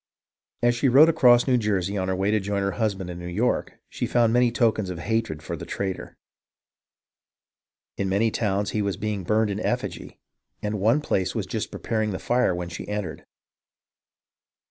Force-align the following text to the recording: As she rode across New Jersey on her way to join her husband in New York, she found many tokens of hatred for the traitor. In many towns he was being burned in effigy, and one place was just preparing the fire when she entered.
As 0.63 0.73
she 0.73 0.89
rode 0.89 1.09
across 1.09 1.45
New 1.47 1.59
Jersey 1.59 1.95
on 1.95 2.07
her 2.07 2.15
way 2.15 2.31
to 2.31 2.39
join 2.39 2.63
her 2.63 2.71
husband 2.71 3.11
in 3.11 3.19
New 3.19 3.27
York, 3.27 3.73
she 3.87 4.07
found 4.07 4.33
many 4.33 4.51
tokens 4.51 4.89
of 4.89 4.97
hatred 4.97 5.43
for 5.43 5.55
the 5.55 5.63
traitor. 5.63 6.17
In 7.97 8.09
many 8.09 8.31
towns 8.31 8.71
he 8.71 8.81
was 8.81 8.97
being 8.97 9.23
burned 9.23 9.51
in 9.51 9.59
effigy, 9.59 10.19
and 10.59 10.79
one 10.79 11.01
place 11.01 11.35
was 11.35 11.45
just 11.45 11.69
preparing 11.69 12.09
the 12.09 12.17
fire 12.17 12.55
when 12.55 12.67
she 12.69 12.87
entered. 12.87 13.27